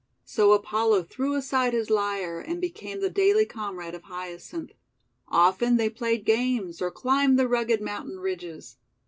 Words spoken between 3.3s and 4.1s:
comrade of